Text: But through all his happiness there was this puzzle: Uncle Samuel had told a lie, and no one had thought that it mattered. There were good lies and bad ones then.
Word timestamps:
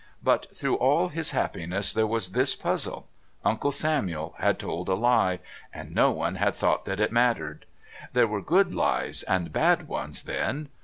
But 0.23 0.47
through 0.57 0.77
all 0.77 1.09
his 1.09 1.29
happiness 1.29 1.93
there 1.93 2.07
was 2.07 2.31
this 2.31 2.55
puzzle: 2.55 3.07
Uncle 3.45 3.71
Samuel 3.71 4.33
had 4.39 4.57
told 4.57 4.89
a 4.89 4.95
lie, 4.95 5.41
and 5.71 5.93
no 5.93 6.09
one 6.09 6.37
had 6.37 6.55
thought 6.55 6.85
that 6.85 6.99
it 6.99 7.11
mattered. 7.11 7.67
There 8.13 8.25
were 8.27 8.41
good 8.41 8.73
lies 8.73 9.21
and 9.21 9.53
bad 9.53 9.87
ones 9.87 10.23
then. 10.23 10.69